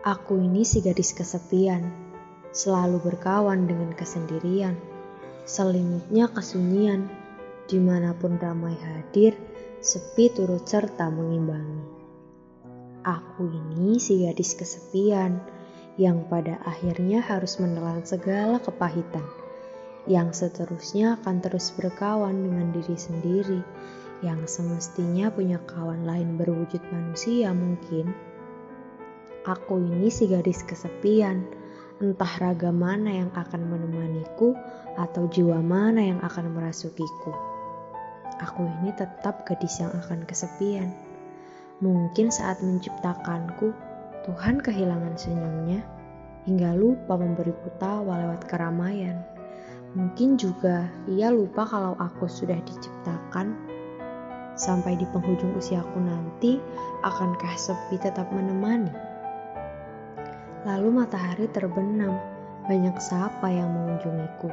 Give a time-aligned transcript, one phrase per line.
[0.00, 1.84] Aku ini si gadis kesepian,
[2.56, 4.72] selalu berkawan dengan kesendirian.
[5.44, 7.04] Selimutnya kesunyian,
[7.68, 9.36] di mana pun ramai hadir,
[9.84, 11.84] sepi turut serta mengimbangi.
[13.04, 15.36] Aku ini si gadis kesepian,
[16.00, 19.28] yang pada akhirnya harus menelan segala kepahitan,
[20.08, 23.60] yang seterusnya akan terus berkawan dengan diri sendiri,
[24.24, 28.29] yang semestinya punya kawan lain berwujud manusia mungkin.
[29.48, 31.48] Aku ini si gadis kesepian,
[31.96, 34.52] entah raga mana yang akan menemaniku
[35.00, 37.32] atau jiwa mana yang akan merasukiku.
[38.40, 40.92] Aku ini tetap gadis yang akan kesepian.
[41.80, 43.72] Mungkin saat menciptakanku,
[44.28, 45.80] Tuhan kehilangan senyumnya
[46.44, 49.24] hingga lupa memberiku tawa lewat keramaian.
[49.96, 53.70] Mungkin juga ia lupa kalau aku sudah diciptakan
[54.60, 56.60] Sampai di penghujung usiaku nanti,
[57.00, 59.09] akankah sepi tetap menemani?
[60.60, 62.20] Lalu matahari terbenam,
[62.68, 64.52] banyak sapa yang mengunjungiku.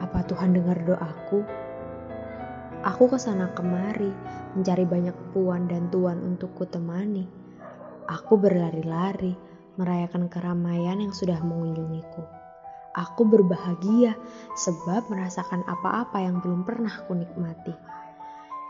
[0.00, 1.44] Apa Tuhan dengar doaku?
[2.82, 4.10] Aku ke sana kemari,
[4.56, 7.28] mencari banyak puan dan tuan untuk kutemani.
[8.08, 9.36] Aku berlari-lari,
[9.76, 12.24] merayakan keramaian yang sudah mengunjungiku.
[12.92, 14.16] Aku berbahagia
[14.56, 17.72] sebab merasakan apa-apa yang belum pernah kunikmati.
[17.72, 18.00] nikmati.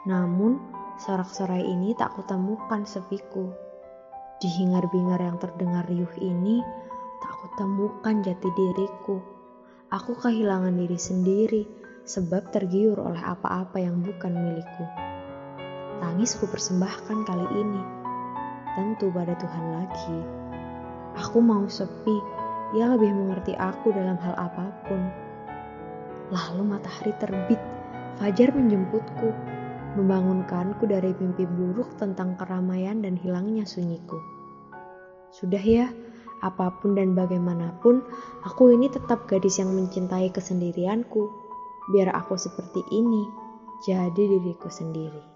[0.03, 0.59] Namun,
[0.99, 3.55] sorak-sorai ini tak kutemukan sepiku.
[4.43, 6.67] Di hingar-bingar yang terdengar riuh ini,
[7.23, 9.23] tak kutemukan jati diriku.
[9.87, 11.63] Aku kehilangan diri sendiri
[12.03, 14.83] sebab tergiur oleh apa-apa yang bukan milikku.
[16.03, 17.83] Tangis ku persembahkan kali ini,
[18.75, 20.19] tentu pada Tuhan lagi.
[21.23, 22.19] Aku mau sepi,
[22.75, 25.07] ia lebih mengerti aku dalam hal apa pun.
[26.35, 27.63] Lalu matahari terbit,
[28.19, 29.31] fajar menjemputku
[29.97, 34.17] membangunkanku dari mimpi buruk tentang keramaian dan hilangnya sunyiku.
[35.33, 35.89] Sudah ya,
[36.45, 38.05] apa pun dan bagaimanapun,
[38.45, 41.31] aku ini tetap gadis yang mencintai kesendirianku.
[41.95, 43.25] Biar aku seperti ini,
[43.83, 45.32] jadi diriku sendiri.